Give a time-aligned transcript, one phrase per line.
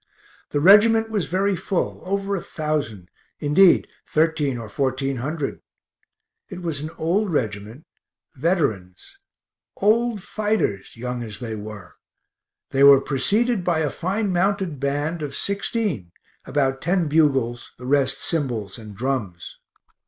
[0.49, 1.09] The regt.
[1.11, 5.61] was very full, over a thousand indeed thirteen or fourteen hundred.
[6.49, 7.55] It was an old regt.,
[8.33, 9.19] veterans,
[9.77, 11.97] old fighters, young as they were.
[12.71, 16.11] They were preceded by a fine mounted band of sixteen
[16.45, 19.59] (about ten bugles, the rest cymbals and drums).